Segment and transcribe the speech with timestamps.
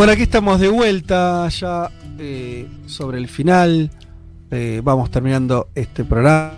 [0.00, 3.90] Bueno, aquí estamos de vuelta ya eh, sobre el final.
[4.50, 6.54] Eh, vamos terminando este programa.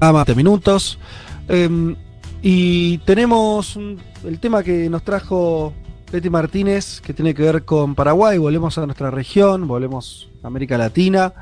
[0.00, 0.98] 20 minutos.
[1.46, 1.94] Em,
[2.40, 3.78] y tenemos
[4.24, 5.74] el tema que nos trajo
[6.10, 8.38] Leti Martínez, que tiene que ver con Paraguay.
[8.38, 11.34] Volvemos a nuestra región, volvemos a América Latina.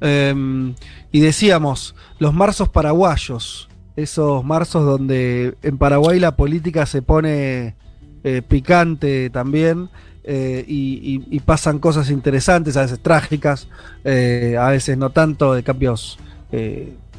[0.00, 0.74] Em,
[1.12, 7.76] y decíamos, los marzos paraguayos, esos marzos donde en Paraguay la política se pone
[8.24, 9.88] eh, picante también.
[10.22, 13.68] eh, y, pasan cosas interesantes, a veces trágicas,
[14.04, 16.18] eh, a veces no tanto de cambios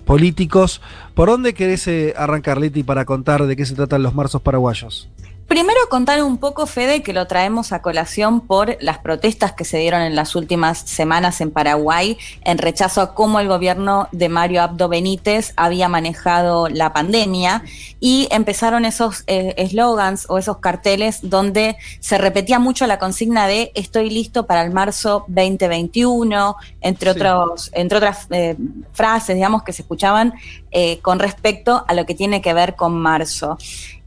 [0.06, 0.82] políticos.
[1.14, 5.10] ¿Por dónde querés arrancar, Leti, para contar de qué se tratan los marzos paraguayos?
[5.52, 9.80] Primero contar un poco, Fede, que lo traemos a colación por las protestas que se
[9.80, 14.62] dieron en las últimas semanas en Paraguay en rechazo a cómo el gobierno de Mario
[14.62, 17.64] Abdo Benítez había manejado la pandemia
[18.00, 23.74] y empezaron esos eh, eslogans o esos carteles donde se repetía mucho la consigna de
[23.76, 27.20] estoy listo para el marzo 2021, entre, Sí.
[27.20, 28.56] otros, entre otras eh,
[28.94, 30.34] frases, digamos, que se escuchaban
[30.72, 33.58] eh, con respecto a lo que tiene que ver con marzo.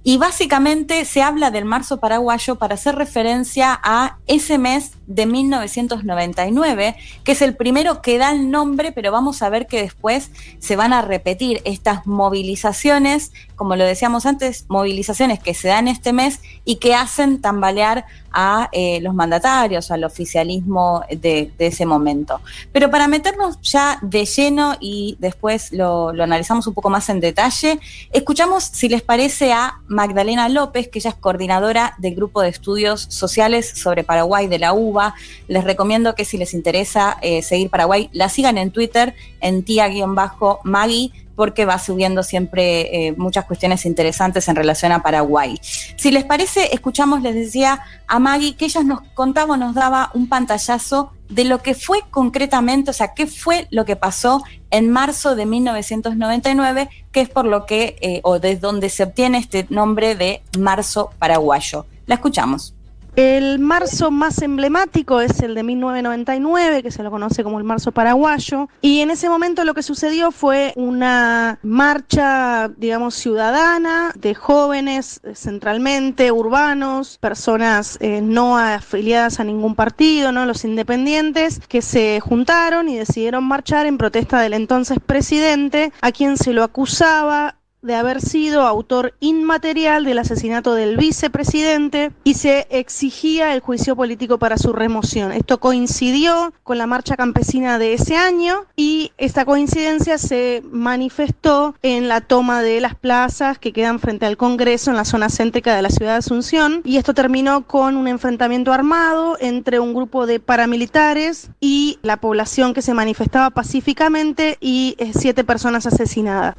[0.07, 6.95] Y básicamente se habla del marzo paraguayo para hacer referencia a ese mes de 1999,
[7.25, 10.77] que es el primero que da el nombre, pero vamos a ver que después se
[10.77, 16.41] van a repetir estas movilizaciones, como lo decíamos antes, movilizaciones que se dan este mes
[16.67, 22.41] y que hacen tambalear a eh, los mandatarios, al oficialismo de, ese momento.
[22.73, 27.21] Pero para meternos ya de lleno y después lo, lo analizamos un poco más en
[27.21, 27.79] detalle,
[28.13, 33.07] escuchamos, si les parece, a Magdalena López, que ella es coordinadora del Grupo de Estudios
[33.09, 35.15] Sociales sobre Paraguay de la UBA.
[35.49, 41.13] Les recomiendo que si les interesa eh, seguir Paraguay, la sigan en Twitter, en tía-magui
[41.37, 45.59] porque va subiendo siempre eh, muchas cuestiones interesantes en relación a Paraguay.
[45.97, 50.29] Si les parece, escuchamos, les decía a Maggie que ella nos contaba, nos daba un
[50.29, 55.35] pantallazo de lo que fue concretamente, o sea, qué fue lo que pasó en marzo
[55.35, 60.15] de 1999, que es por lo que, eh, o desde donde se obtiene este nombre
[60.15, 61.87] de marzo paraguayo.
[62.07, 62.74] La escuchamos.
[63.17, 67.93] El marzo más emblemático es el de 1999, que se lo conoce como el marzo
[67.93, 75.21] paraguayo, y en ese momento lo que sucedió fue una marcha, digamos, ciudadana de jóvenes,
[75.23, 82.19] eh, centralmente urbanos, personas eh, no afiliadas a ningún partido, no los independientes, que se
[82.19, 87.95] juntaron y decidieron marchar en protesta del entonces presidente, a quien se lo acusaba de
[87.95, 94.57] haber sido autor inmaterial del asesinato del vicepresidente y se exigía el juicio político para
[94.57, 95.33] su remoción.
[95.33, 102.09] Esto coincidió con la marcha campesina de ese año y esta coincidencia se manifestó en
[102.09, 105.83] la toma de las plazas que quedan frente al Congreso en la zona céntrica de
[105.83, 110.41] la ciudad de Asunción y esto terminó con un enfrentamiento armado entre un grupo de
[110.41, 116.57] paramilitares y la población que se manifestaba pacíficamente y eh, siete personas asesinadas.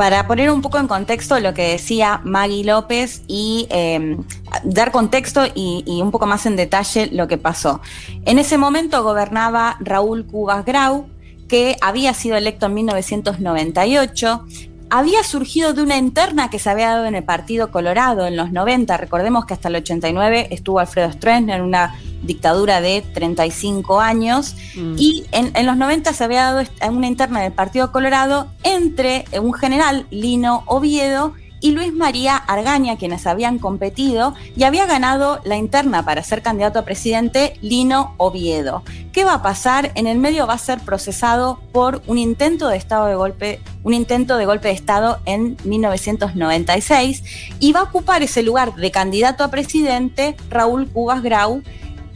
[0.00, 4.16] Para poner un poco en contexto lo que decía Maggie López y eh,
[4.64, 7.82] dar contexto y, y, un poco más en detalle lo que pasó.
[8.24, 11.06] En ese momento gobernaba Raúl Cubas Grau,
[11.48, 14.46] que había sido electo en 1998,
[14.88, 18.52] había surgido de una interna que se había dado en el Partido Colorado en los
[18.52, 18.96] 90.
[18.96, 24.94] Recordemos que hasta el 89 estuvo Alfredo Stroessner en una dictadura de 35 años mm.
[24.96, 29.52] y en, en, los 90 se había dado una interna del Partido Colorado entre un
[29.52, 36.04] general, Lino Oviedo, y Luis María Argaña, quienes habían competido, y había ganado la interna
[36.04, 38.82] para ser candidato a presidente Lino Oviedo.
[39.12, 39.92] ¿Qué va a pasar?
[39.94, 43.94] En el medio va a ser procesado por un intento de estado de golpe, un
[43.94, 47.22] intento de golpe de estado en 1996
[47.60, 51.62] y va a ocupar ese lugar de candidato a presidente Raúl Cubas Grau,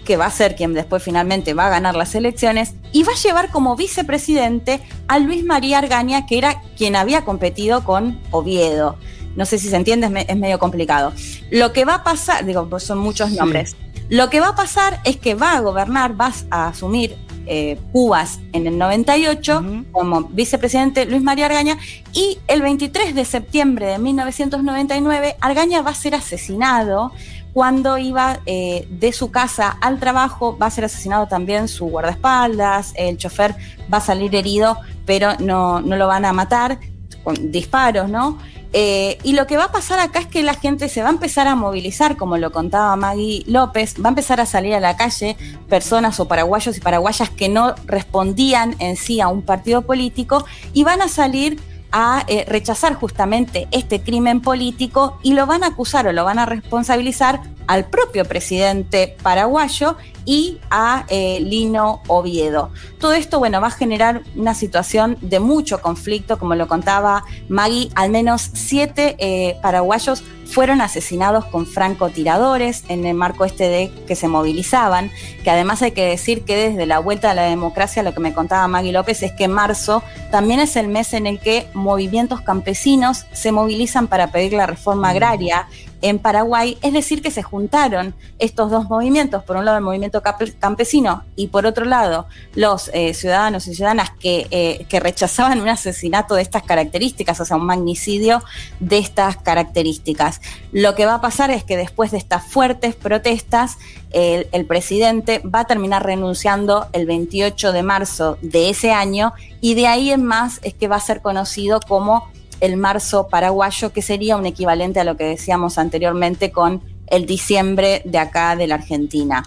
[0.05, 3.17] que va a ser quien después finalmente va a ganar las elecciones, y va a
[3.17, 8.97] llevar como vicepresidente a Luis María Argaña, que era quien había competido con Oviedo.
[9.37, 11.13] No sé si se entiende, es, me, es medio complicado.
[11.51, 13.71] Lo que va a pasar, digo, pues son muchos nombres.
[13.71, 13.77] Sí.
[14.11, 17.17] Lo que va a pasar es que va a gobernar, va a asumir
[17.47, 21.79] eh, Cubas en el 98, como vicepresidente Luis María Argaña,
[22.13, 27.13] y el 23 de septiembre de 1999, Argaña va a ser asesinado
[27.55, 32.93] cuando iba eh, de su casa al trabajo, va a ser asesinado también su guardaespaldas,
[32.97, 33.55] el chofer
[33.93, 36.81] va a salir herido, pero no, no lo van a matar
[37.23, 38.39] con disparos, ¿no?
[38.77, 41.13] Eh, y lo que va a pasar acá es que la gente se va a
[41.13, 44.97] empezar a movilizar, como lo contaba Maggie López, va a empezar a salir a la
[44.97, 45.37] calle
[45.69, 50.83] personas o paraguayos y paraguayas que no respondían en sí a un partido político y
[50.83, 51.61] van a salir
[51.97, 56.41] a eh, rechazar justamente este crimen político y lo van a acusar o lo van
[56.41, 62.71] a responsabilizar al propio presidente paraguayo y a eh, Lino Oviedo.
[62.99, 67.91] Todo esto, bueno, va a generar una situación de mucho conflicto, como lo contaba Maggie,
[67.95, 74.15] al menos siete eh, paraguayos fueron asesinados con francotiradores en el marco este de que
[74.15, 75.11] se movilizaban,
[75.43, 78.35] que además hay que decir que desde la vuelta a la democracia, lo que me
[78.35, 83.27] contaba Maggie López es que marzo también es el mes en el que movimientos campesinos
[83.33, 85.67] se movilizan para pedir la reforma agraria
[86.03, 90.23] en Paraguay, es decir, que se juntaron estos dos movimientos, por un lado el movimiento
[90.23, 95.69] campesino y por otro lado los eh, ciudadanos y ciudadanas que, eh, que, rechazaban un
[95.69, 98.43] asesinato de estas características, o sea, un magnicidio
[98.81, 100.41] de estas características.
[100.73, 103.79] Lo que va a pasar es que después de estas fuertes protestas,
[104.11, 109.75] el, el presidente va a terminar renunciando el 28 de marzo de ese año y
[109.75, 112.29] de ahí en más es que va a ser conocido como
[112.61, 118.03] el marzo paraguayo, que sería un equivalente a lo que decíamos anteriormente con el diciembre
[118.05, 119.45] de acá de la Argentina.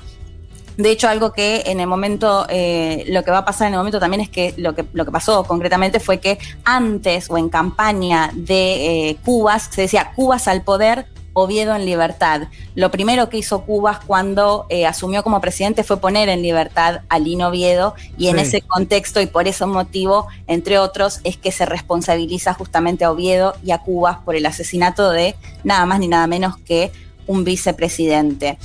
[0.77, 3.79] De hecho, algo que en el momento, eh, lo que va a pasar en el
[3.79, 7.49] momento también es que lo que, lo que pasó concretamente fue que antes o en
[7.49, 11.07] campaña de eh, Cubas se decía Cubas al poder,
[11.39, 12.47] Oviedo en libertad.
[12.73, 17.19] Lo primero que hizo Cuba cuando eh, asumió como presidente fue poner en libertad a
[17.19, 21.67] Lino Oviedo y en ese contexto y por ese motivo, entre otros, es que se
[21.67, 26.25] responsabiliza justamente a Oviedo y a Cuba por el asesinato de nada más ni nada
[26.25, 26.91] menos que
[27.27, 28.57] un vicepresidente.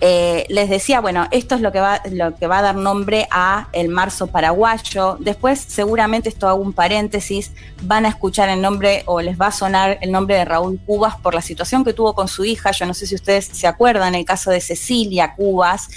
[0.00, 3.26] Eh, les decía, bueno, esto es lo que, va, lo que va a dar nombre
[3.30, 5.16] a el marzo paraguayo.
[5.18, 7.50] Después, seguramente, esto hago un paréntesis,
[7.82, 11.16] van a escuchar el nombre o les va a sonar el nombre de Raúl Cubas
[11.16, 12.70] por la situación que tuvo con su hija.
[12.70, 15.88] Yo no sé si ustedes se acuerdan, el caso de Cecilia Cubas,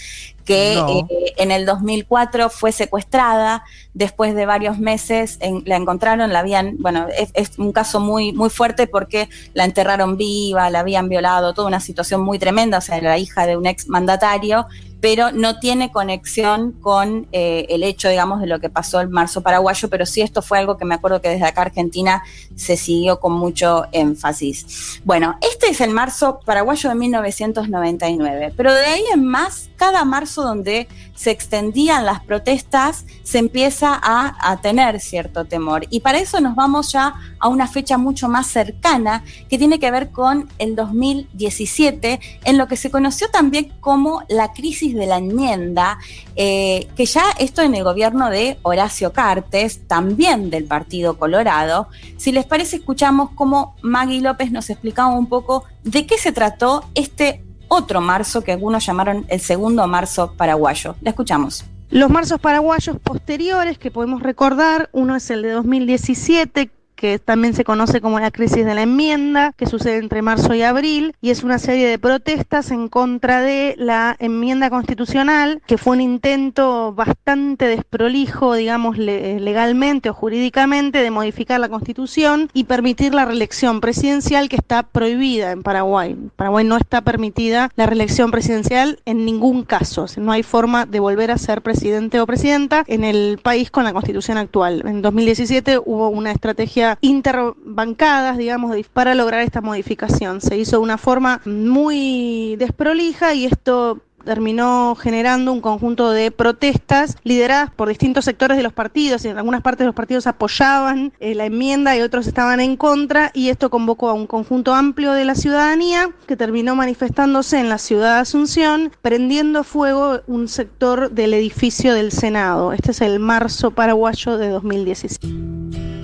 [0.51, 3.63] que eh, en el 2004 fue secuestrada,
[3.93, 8.87] después de varios meses la encontraron, la habían, bueno, es, un caso muy, muy fuerte
[8.87, 13.11] porque la enterraron viva, la habían violado, toda una situación muy tremenda, o sea, era
[13.11, 14.67] la hija de un ex mandatario
[15.01, 19.41] pero no tiene conexión con eh, el hecho, digamos, de lo que pasó el marzo
[19.41, 22.23] paraguayo, pero sí esto fue algo que me acuerdo que desde acá Argentina
[22.55, 25.01] se siguió con mucho énfasis.
[25.03, 30.43] Bueno, este es el marzo paraguayo de 1999, pero de ahí en más, cada marzo
[30.43, 30.87] donde
[31.21, 35.85] se extendían las protestas, se empieza a, a tener cierto temor.
[35.91, 39.91] Y para eso nos vamos ya a una fecha mucho más cercana, que tiene que
[39.91, 45.17] ver con el 2017, en lo que se conoció también como la crisis de la
[45.17, 45.99] enmienda,
[46.35, 51.87] eh, que ya esto en el gobierno de Horacio Cartes, también del Partido Colorado,
[52.17, 56.83] si les parece escuchamos cómo Maggie López nos explicaba un poco de qué se trató
[56.95, 60.95] este otro marzo que algunos llamaron el segundo marzo paraguayo.
[61.01, 61.63] La escuchamos.
[61.89, 66.69] Los marzos paraguayos posteriores que podemos recordar, uno es el de 2017,
[67.01, 70.61] que también se conoce como la crisis de la enmienda, que sucede entre marzo y
[70.61, 75.93] abril, y es una serie de protestas en contra de la enmienda constitucional, que fue
[75.93, 83.25] un intento bastante desprolijo, digamos, legalmente o jurídicamente, de modificar la constitución y permitir la
[83.25, 86.11] reelección presidencial que está prohibida en Paraguay.
[86.11, 90.99] En Paraguay no está permitida la reelección presidencial en ningún caso, no hay forma de
[90.99, 94.83] volver a ser presidente o presidenta en el país con la constitución actual.
[94.85, 100.41] En 2017 hubo una estrategia interbancadas, digamos, para lograr esta modificación.
[100.41, 107.17] Se hizo de una forma muy desprolija y esto terminó generando un conjunto de protestas
[107.23, 109.25] lideradas por distintos sectores de los partidos.
[109.25, 113.49] En algunas partes los partidos apoyaban eh, la enmienda y otros estaban en contra y
[113.49, 118.15] esto convocó a un conjunto amplio de la ciudadanía que terminó manifestándose en la ciudad
[118.15, 122.73] de Asunción, prendiendo fuego un sector del edificio del Senado.
[122.73, 126.00] Este es el marzo paraguayo de 2017.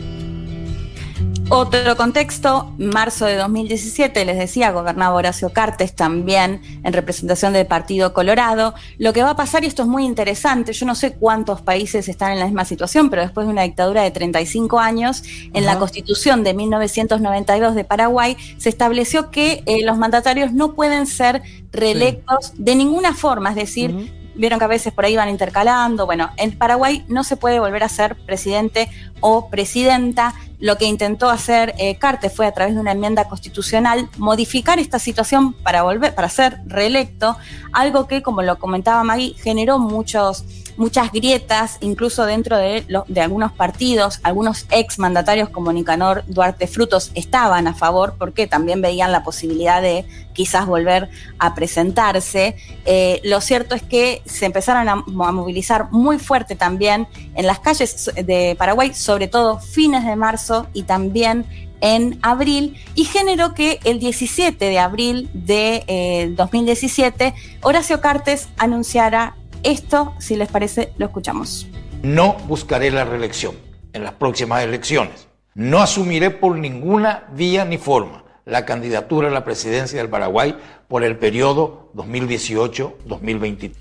[1.50, 8.12] Otro contexto, marzo de 2017, les decía, gobernaba Horacio Cartes también en representación del Partido
[8.12, 8.74] Colorado.
[8.98, 12.10] Lo que va a pasar, y esto es muy interesante, yo no sé cuántos países
[12.10, 15.24] están en la misma situación, pero después de una dictadura de 35 años,
[15.54, 21.08] en la constitución de 1992 de Paraguay se estableció que eh, los mandatarios no pueden
[21.08, 26.06] ser reelectos de ninguna forma, es decir, vieron que a veces por ahí van intercalando.
[26.06, 28.90] Bueno, en Paraguay no se puede volver a ser presidente
[29.20, 30.34] o presidenta.
[30.60, 31.98] Lo que intentó hacer eh,
[32.34, 37.38] fue a través de una enmienda constitucional modificar esta situación para volver, para ser reelecto,
[37.74, 40.46] algo que, como lo comentaba Maggie, generó muchos
[40.78, 44.20] muchas grietas, incluso dentro de, de algunos partidos.
[44.24, 49.82] Algunos ex mandatarios como Nicanor Duarte Frutos estaban a favor porque también veían la posibilidad
[49.82, 52.56] de quizás volver a presentarse.
[52.86, 58.12] Eh, lo cierto es que se empezaron a, movilizar muy fuerte también en las calles
[58.16, 61.46] de Paraguay, sobre todo fines de marzo y también
[61.82, 69.36] en abril y generó que el 17 de abril de eh, 2017 Horacio Cartes anunciara
[69.68, 71.68] esto, si les parece, lo escuchamos.
[72.02, 73.56] No buscaré la reelección
[73.94, 75.28] en las próximas elecciones.
[75.56, 80.56] No asumiré por ninguna vía ni forma la candidatura a la presidencia del Paraguay
[80.88, 83.74] por el periodo 2018-2023.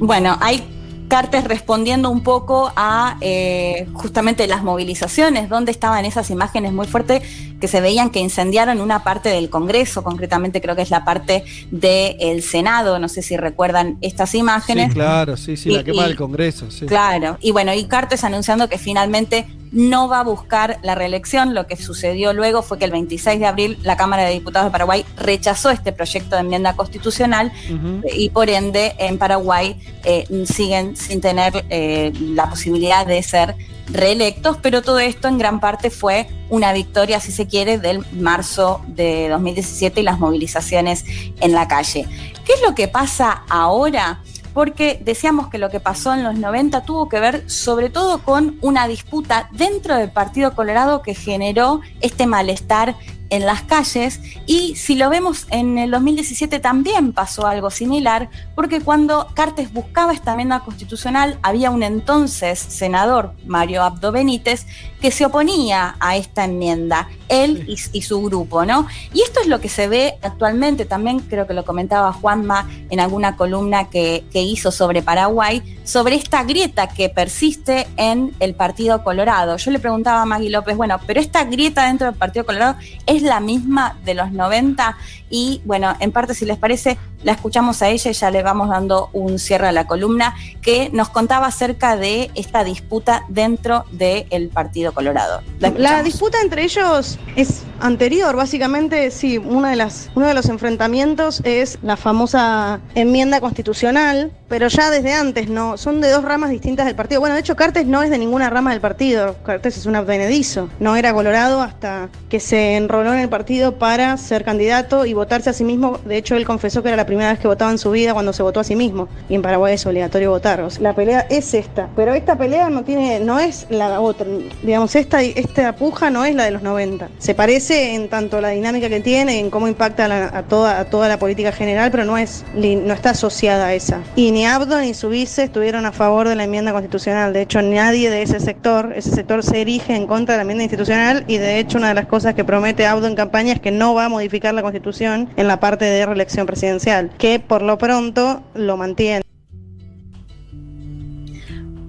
[0.00, 0.77] Bueno, hay
[1.08, 7.22] Cartes respondiendo un poco a eh, justamente las movilizaciones, donde estaban esas imágenes muy fuertes
[7.60, 11.44] que se veían que incendiaron una parte del Congreso, concretamente creo que es la parte
[11.70, 14.88] del Senado, no sé si recuerdan estas imágenes.
[14.88, 16.70] Sí, claro, sí, sí, la quema del Congreso.
[16.70, 16.86] Sí.
[16.86, 21.54] Claro, y bueno, y Cartes anunciando que finalmente no va a buscar la reelección.
[21.54, 24.72] Lo que sucedió luego fue que el 26 de abril la Cámara de Diputados de
[24.72, 28.02] Paraguay rechazó este proyecto de enmienda constitucional uh -huh.
[28.12, 33.54] y por ende en Paraguay eh, siguen sin tener eh, la posibilidad de ser
[33.90, 38.80] reelectos, pero todo esto en gran parte fue una victoria, si se quiere, del marzo
[38.86, 41.04] de 2017 y las movilizaciones
[41.40, 42.06] en la calle.
[42.44, 44.20] ¿Qué es lo que pasa ahora?
[44.58, 48.58] Porque decíamos que lo que pasó en los 90 tuvo que ver sobre todo con
[48.60, 52.96] una disputa dentro del Partido Colorado que generó este malestar
[53.30, 58.80] en las calles y si lo vemos en el 2017 también pasó algo similar porque
[58.80, 64.66] cuando Cartes buscaba esta enmienda constitucional había un entonces senador Mario Abdo Benítez
[65.00, 68.86] que se oponía a esta enmienda él y, y, su grupo, ¿no?
[69.12, 73.00] Y esto es lo que se ve actualmente, también creo que lo comentaba Juanma en
[73.00, 79.02] alguna columna que, que hizo sobre Paraguay, sobre esta grieta que persiste en el Partido
[79.02, 79.56] Colorado.
[79.56, 82.76] Yo le preguntaba a Maggie López, bueno, pero esta grieta dentro del Partido Colorado
[83.06, 84.98] es la misma de los 90
[85.30, 88.68] y bueno, en parte si les parece, la escuchamos a ella y ya le vamos
[88.68, 94.48] dando un cierre a la columna que nos contaba acerca de esta disputa dentro del
[94.48, 95.42] Partido Colorado.
[95.58, 100.48] La, la, disputa entre ellos es anterior, básicamente, sí, una de las, uno de los
[100.48, 105.76] enfrentamientos es la famosa enmienda constitucional, pero ya desde antes, ¿no?
[105.78, 107.20] Son de dos ramas distintas del partido.
[107.20, 110.68] Bueno, de hecho, Cartes no es de ninguna rama del partido, Cartes es un advenedizo,
[110.80, 115.50] no era Colorado hasta que se enroló en el partido para ser candidato y votarse
[115.50, 116.00] a sí mismo.
[116.04, 118.32] De hecho, él confesó que era la primera vez que votaba en su vida cuando
[118.32, 119.06] se votó a sí mismo.
[119.28, 120.66] Y en Paraguay es obligatorio votar.
[120.80, 121.88] La pelea es esta.
[121.94, 124.26] Pero esta pelea no tiene, no es la otra.
[124.64, 127.08] Digamos, esta, esta puja no es la de los 90.
[127.18, 130.06] Se parece en tanto la dinámica que tiene, en cómo impacta
[130.36, 134.00] a, toda, a toda la política general, pero no es, no está asociada a esa.
[134.16, 137.34] Y ni Abdo ni su vice estuvieron a favor de la enmienda constitucional.
[137.34, 140.64] De hecho, nadie de ese sector, ese sector se erige en contra de la enmienda
[140.64, 143.70] institucional y de hecho una de las cosas que promete Abdo en campaña es que
[143.70, 147.76] no va a modificar la constitución en la parte de reelección presidencial, que por lo
[147.76, 149.27] pronto lo mantiene.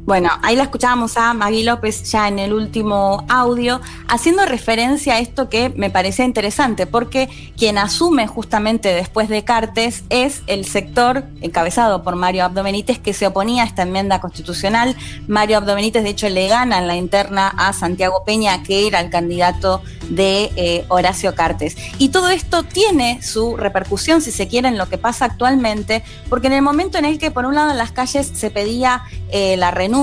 [0.09, 5.19] Bueno, ahí la escuchábamos a Maggie López ya en el último audio, haciendo referencia a
[5.19, 11.25] esto que me parecía interesante, porque quien asume justamente después de Cartes es el sector
[11.41, 14.95] encabezado por Mario Abdo Benítez que se oponía a esta enmienda constitucional.
[15.27, 19.01] Mario Abdo Benítez, de hecho, le gana en la interna a Santiago Peña, que era
[19.01, 21.77] el candidato de eh, Horacio Cartes.
[21.99, 26.47] Y todo esto tiene su repercusión, si se quiere, en lo que pasa actualmente, porque
[26.47, 29.55] en el momento en el que, por un lado, en las calles se pedía eh,
[29.55, 29.98] la renuncia,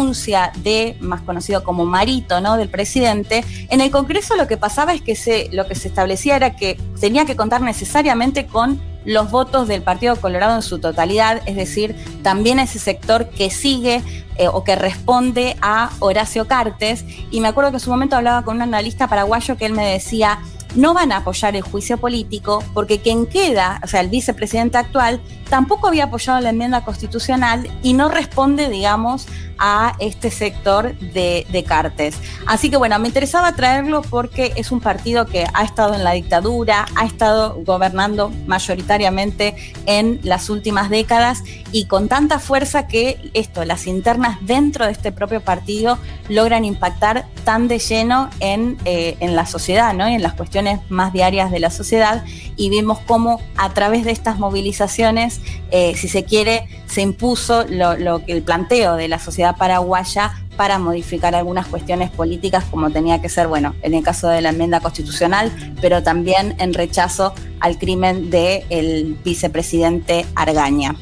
[0.62, 2.56] de, más conocido como Marito, ¿no?
[2.56, 6.36] Del presidente, en el Congreso lo que pasaba es que se, lo que se establecía
[6.36, 11.40] era que tenía que contar necesariamente con los votos del Partido Colorado en su totalidad,
[11.46, 14.02] es decir, también ese sector que sigue
[14.36, 17.04] eh, o que responde a Horacio Cartes.
[17.30, 19.86] Y me acuerdo que en su momento hablaba con un analista paraguayo que él me
[19.86, 20.40] decía,
[20.74, 25.20] no van a apoyar el juicio político porque quien queda, o sea, el vicepresidente actual,
[25.48, 29.26] tampoco había apoyado la enmienda constitucional y no responde, digamos,
[29.58, 32.16] a este sector de, de, Cartes.
[32.46, 36.12] Así que bueno, me interesaba traerlo porque es un partido que ha estado en la
[36.12, 43.64] dictadura, ha estado gobernando mayoritariamente en las últimas décadas y con tanta fuerza que esto,
[43.64, 45.98] las internas dentro de este propio partido
[46.28, 50.08] logran impactar tan de lleno en, eh, en la sociedad, ¿no?
[50.08, 52.24] Y en las cuestiones más diarias de la sociedad
[52.56, 57.96] y vimos cómo a través de estas movilizaciones, eh, si se quiere, se impuso lo,
[57.96, 63.28] lo el planteo de la sociedad paraguaya para modificar algunas cuestiones políticas como tenía que
[63.28, 68.30] ser, bueno, en el caso de la enmienda constitucional, pero también en rechazo al crimen
[68.30, 70.96] del vicepresidente Argaña.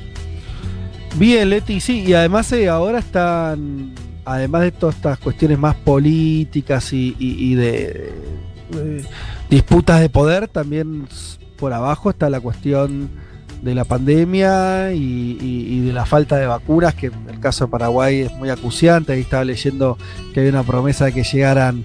[1.16, 3.94] Bien, Leti, sí, y además eh, ahora están,
[4.24, 8.12] además de todas estas cuestiones más políticas y, de,
[8.76, 9.04] eh,
[9.48, 11.06] disputas de poder, también
[11.64, 13.08] por abajo está la cuestión
[13.62, 14.98] de la pandemia y,
[15.40, 18.50] y- y de la falta de vacunas, que en el caso de Paraguay es muy
[18.50, 19.14] acuciante.
[19.14, 19.96] Ahí estaba leyendo
[20.34, 21.82] que hay una promesa de que llegaran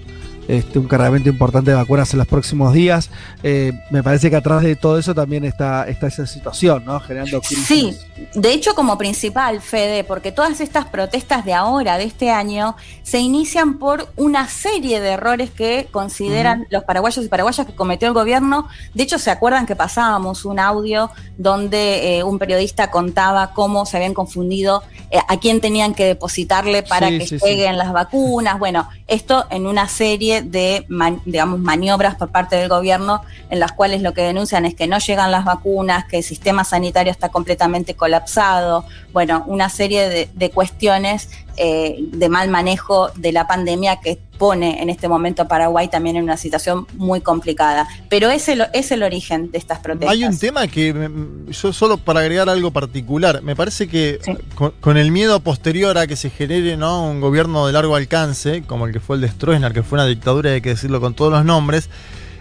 [0.48, 3.10] este, un cargamento importante de vacunas en los próximos días.
[3.42, 7.00] Eh, me parece que atrás de todo eso también está, está esa situación, ¿no?
[7.00, 7.66] Generando crisis.
[7.66, 7.96] Sí,
[8.34, 13.18] de hecho como principal, Fede, porque todas estas protestas de ahora, de este año, se
[13.18, 18.14] inician por una serie de errores que consideran los paraguayos y paraguayas que cometió el
[18.14, 18.68] gobierno.
[18.94, 23.96] De hecho, se acuerdan que pasábamos un audio donde eh, un periodista contaba cómo se
[23.96, 27.46] habían confundido eh, a quién tenían que depositarle para Sí, que sí, sí.
[27.46, 28.58] lleguen las vacunas.
[28.58, 30.86] Bueno, esto en una serie de,
[31.24, 34.98] digamos, maniobras por parte del gobierno en las cuales lo que denuncian es que no
[34.98, 41.28] llegan las vacunas, que el sistema sanitario está completamente colapsado, bueno, una serie de cuestiones
[41.56, 46.16] eh, de mal manejo de la pandemia que pone en este momento a Paraguay también
[46.16, 47.86] en una situación muy complicada.
[48.08, 50.12] Pero es el, es el origen de estas protestas.
[50.12, 54.32] Hay un tema que me- yo solo para agregar algo particular, me parece que Sí.
[54.54, 57.04] con, con el miedo posterior a que se genere ¿no?
[57.10, 60.06] un gobierno de largo alcance, como el que fue el de Stroessner, que fue una
[60.06, 61.90] dictadura, hay que decirlo con todos los nombres,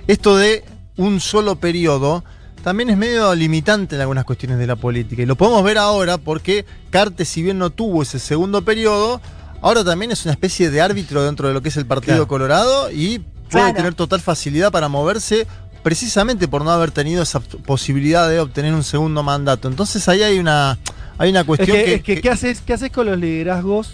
[0.08, 0.64] esto de
[0.96, 2.24] un solo periodo
[2.64, 5.22] también es medio limitante en algunas cuestiones de la política.
[5.22, 9.22] Y lo podemos ver ahora porque Cartes, si bien no tuvo ese segundo periodo,
[9.62, 12.28] ahora también es una especie de árbitro dentro de lo que es el Partido Claro.
[12.28, 13.74] Colorado y puede Claro.
[13.76, 15.48] tener total facilidad para moverse
[15.84, 19.68] precisamente por no haber tenido esa posibilidad de obtener un segundo mandato.
[19.70, 20.78] Entonces ahí hay una,
[21.18, 23.18] hay una Es cuestión que, que, es que, que- ¿qué, haces, ¿qué haces con los
[23.18, 23.94] liderazgos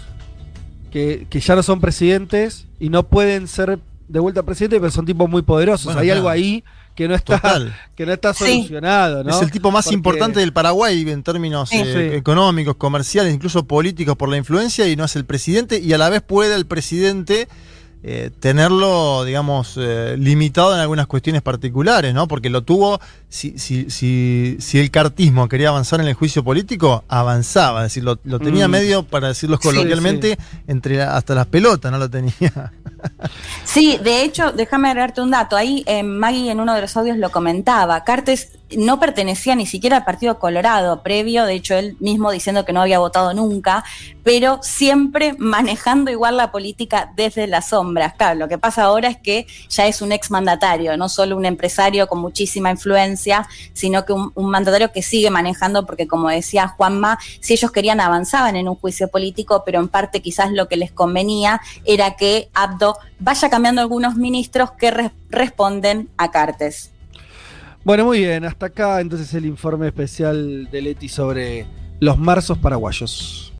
[0.90, 5.06] que, que ya no son presidentes y no pueden ser de vuelta presidentes, pero son
[5.06, 5.86] tipos muy poderosos?
[5.86, 6.18] Bueno, Hay claro.
[6.18, 6.64] algo ahí
[6.96, 7.76] que no está, total.
[7.94, 8.44] que no está Sí.
[8.56, 9.30] solucionado, ¿no?
[9.30, 11.76] Es el tipo más Porque- importante del Paraguay en términos Sí.
[11.78, 12.16] eh, Sí.
[12.16, 16.08] económicos, comerciales, incluso políticos por la influencia y no es el presidente y a la
[16.08, 17.46] vez puede el presidente
[18.02, 22.28] eh, tenerlo, digamos, eh, limitado en algunas cuestiones particulares, ¿no?
[22.28, 27.02] Porque lo tuvo, si, si, si, si el cartismo quería avanzar en el juicio político,
[27.08, 28.70] avanzaba, es decir, lo, lo tenía Mm.
[28.70, 32.72] medio, para decirlo Sí, coloquialmente, entre la- hasta las pelotas, no lo tenía.
[33.64, 35.56] Sí, de hecho, déjame agregarte un dato.
[35.56, 38.04] Ahí eh, Maggie en uno de los audios lo comentaba.
[38.04, 42.72] Cartes no pertenecía ni siquiera al Partido Colorado previo, de hecho él mismo diciendo que
[42.72, 43.84] no había votado nunca,
[44.24, 48.14] pero siempre manejando igual la política desde las sombras.
[48.14, 52.08] Claro, lo que pasa ahora es que ya es un exmandatario, no solo un empresario
[52.08, 57.18] con muchísima influencia, sino que un, un mandatario que sigue manejando, porque como decía Juanma,
[57.40, 60.90] si ellos querían avanzaban en un juicio político, pero en parte quizás lo que les
[60.90, 66.90] convenía era que Abdo vaya cambiando algunos ministros que re- responden a Cartes.
[67.86, 71.66] Bueno, muy bien, hasta acá entonces el informe especial de Leti sobre
[72.00, 73.52] los marzos paraguayos.